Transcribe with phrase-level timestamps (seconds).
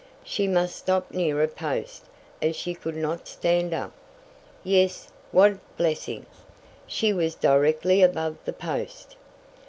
[0.23, 2.05] She must stop near a post,
[2.41, 3.91] as she could not stand up!
[4.63, 6.25] Yes, what blessing!
[6.87, 9.15] She was directly above the post!